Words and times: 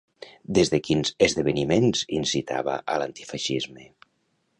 Des 0.57 0.69
de 0.73 0.77
quins 0.85 1.11
esdeveniments 1.25 2.01
incitava 2.21 2.79
a 2.95 2.97
l'antifeixisme? 3.03 3.87